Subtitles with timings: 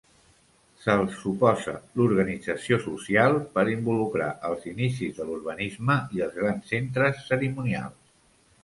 [0.85, 8.15] Se'ls suposa l'organització social per involucrar els inicis de l'urbanisme i els grans centres cerimonials.